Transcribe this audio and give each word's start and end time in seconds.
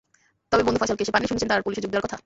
তবে 0.51 0.63
বন্ধু 0.67 0.79
ফয়সালকে 0.81 1.03
এসে 1.05 1.13
পাননি, 1.13 1.27
শুনেছেন 1.29 1.49
তাঁর 1.51 1.65
পুলিশে 1.65 1.83
যোগ 1.83 1.91
দেওয়ার 1.91 2.05
কথা। 2.07 2.17